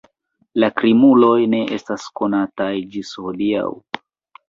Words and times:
La 0.63 0.69
krimuloj 0.81 1.35
ne 1.55 1.61
estas 1.77 2.09
konataj 2.23 2.73
ĝis 2.97 3.15
hodiaŭ. 3.27 3.73